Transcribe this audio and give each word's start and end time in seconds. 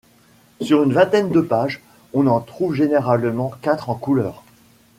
Sur 0.61 0.81
une 0.81 0.93
vingtaine 0.93 1.29
de 1.29 1.41
pages, 1.41 1.79
on 2.13 2.25
en 2.25 2.39
trouve 2.41 2.73
généralement 2.73 3.51
quatre 3.61 3.87
en 3.91 3.93
couleurs. 3.93 4.41